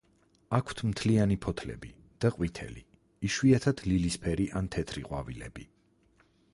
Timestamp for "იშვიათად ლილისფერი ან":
3.31-4.75